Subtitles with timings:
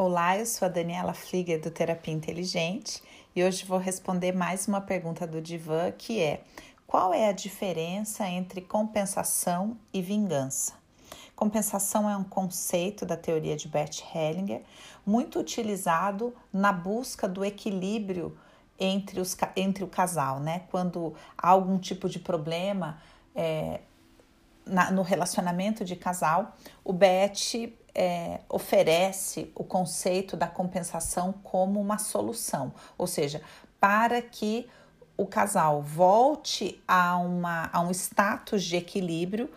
[0.00, 3.02] Olá, eu sou a Daniela Flieger do Terapia Inteligente
[3.34, 6.44] e hoje vou responder mais uma pergunta do Divan que é:
[6.86, 10.74] qual é a diferença entre compensação e vingança?
[11.34, 14.62] Compensação é um conceito da teoria de Bert Hellinger,
[15.04, 18.38] muito utilizado na busca do equilíbrio
[18.78, 20.62] entre, os, entre o casal, né?
[20.70, 23.02] Quando há algum tipo de problema
[23.34, 23.80] é,
[24.68, 27.54] na, no relacionamento de casal, o Bert
[27.94, 33.42] é, oferece o conceito da compensação como uma solução, ou seja,
[33.80, 34.68] para que
[35.16, 39.50] o casal volte a, uma, a um status de equilíbrio,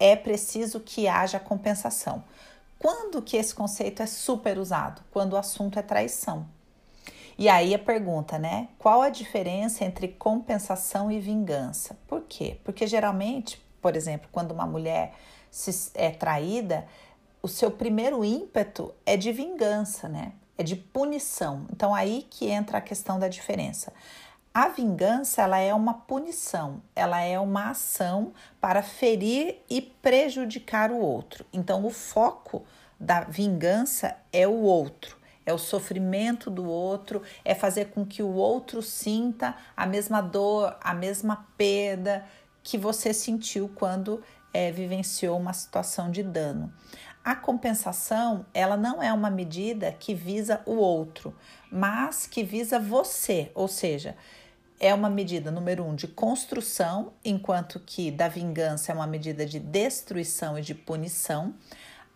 [0.00, 2.24] é preciso que haja compensação.
[2.78, 5.02] Quando que esse conceito é super usado?
[5.10, 6.46] Quando o assunto é traição.
[7.36, 8.68] E aí a pergunta, né?
[8.78, 11.98] Qual a diferença entre compensação e vingança?
[12.06, 12.58] Por quê?
[12.64, 15.12] Porque geralmente, por exemplo, quando uma mulher
[15.50, 16.86] se, é traída,
[17.42, 20.32] o seu primeiro ímpeto é de vingança, né?
[20.56, 21.66] É de punição.
[21.70, 23.92] Então aí que entra a questão da diferença.
[24.54, 30.96] A vingança, ela é uma punição, ela é uma ação para ferir e prejudicar o
[30.96, 31.44] outro.
[31.52, 32.64] Então o foco
[32.98, 38.32] da vingança é o outro, é o sofrimento do outro, é fazer com que o
[38.32, 42.24] outro sinta a mesma dor, a mesma perda
[42.64, 46.72] que você sentiu quando é, vivenciou uma situação de dano.
[47.22, 51.34] A compensação, ela não é uma medida que visa o outro,
[51.70, 54.16] mas que visa você, ou seja,
[54.80, 59.58] é uma medida, número um, de construção, enquanto que da vingança é uma medida de
[59.58, 61.54] destruição e de punição.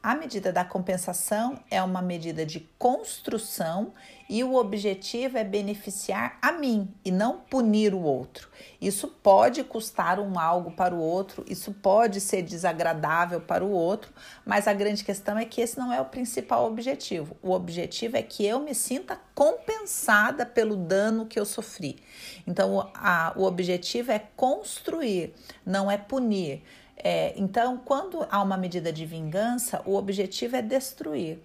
[0.00, 3.92] A medida da compensação é uma medida de construção
[4.28, 8.48] e o objetivo é beneficiar a mim e não punir o outro.
[8.80, 14.12] Isso pode custar um algo para o outro, isso pode ser desagradável para o outro,
[14.46, 17.36] mas a grande questão é que esse não é o principal objetivo.
[17.42, 22.00] O objetivo é que eu me sinta compensada pelo dano que eu sofri.
[22.46, 25.34] Então, a, o objetivo é construir,
[25.66, 26.62] não é punir.
[27.02, 31.38] É, então, quando há uma medida de vingança, o objetivo é destruir.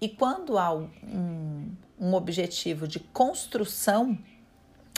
[0.00, 4.18] E quando há um, um objetivo de construção,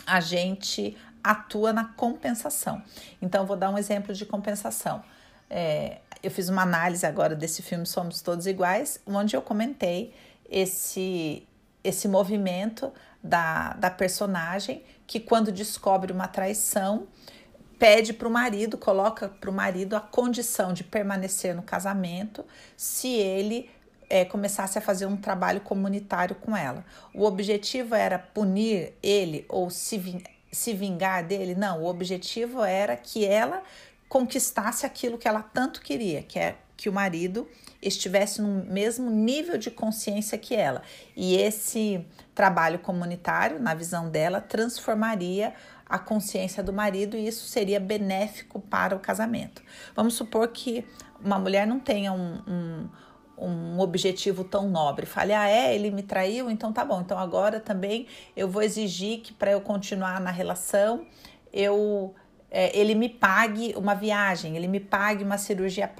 [0.06, 2.82] a gente atua na compensação.
[3.20, 5.02] Então, vou dar um exemplo de compensação.
[5.50, 10.14] É, eu fiz uma análise agora desse filme Somos Todos Iguais, onde eu comentei
[10.48, 11.46] esse,
[11.84, 12.92] esse movimento
[13.22, 17.06] da, da personagem que, quando descobre uma traição,
[17.78, 22.44] pede para o marido, coloca para o marido a condição de permanecer no casamento
[22.76, 23.70] se ele
[24.10, 26.84] é, começasse a fazer um trabalho comunitário com ela.
[27.14, 31.54] O objetivo era punir ele ou se, se vingar dele?
[31.54, 33.62] Não, o objetivo era que ela
[34.08, 37.46] conquistasse aquilo que ela tanto queria, que é que o marido
[37.82, 40.80] estivesse no mesmo nível de consciência que ela.
[41.16, 45.52] E esse trabalho comunitário, na visão dela, transformaria
[45.88, 49.62] a consciência do marido e isso seria benéfico para o casamento.
[49.94, 50.84] Vamos supor que
[51.22, 52.88] uma mulher não tenha um, um
[53.40, 55.06] um objetivo tão nobre.
[55.06, 57.00] Fale, ah, é, ele me traiu, então tá bom.
[57.00, 58.06] Então agora também
[58.36, 61.06] eu vou exigir que para eu continuar na relação,
[61.52, 62.14] eu
[62.50, 65.90] é, ele me pague uma viagem, ele me pague uma cirurgia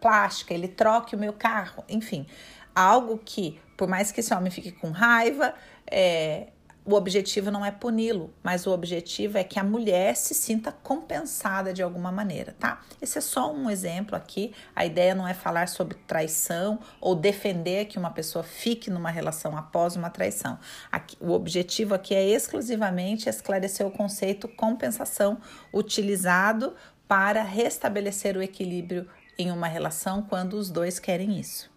[0.00, 2.26] plástica, ele troque o meu carro, enfim,
[2.74, 5.54] algo que, por mais que esse homem fique com raiva,
[5.86, 6.48] é,
[6.88, 11.70] o objetivo não é puni-lo, mas o objetivo é que a mulher se sinta compensada
[11.70, 12.80] de alguma maneira, tá?
[12.98, 14.54] Esse é só um exemplo aqui.
[14.74, 19.54] A ideia não é falar sobre traição ou defender que uma pessoa fique numa relação
[19.54, 20.58] após uma traição.
[20.90, 25.36] Aqui, o objetivo aqui é exclusivamente esclarecer o conceito compensação
[25.74, 26.74] utilizado
[27.06, 29.06] para restabelecer o equilíbrio
[29.36, 31.70] em uma relação quando os dois querem isso.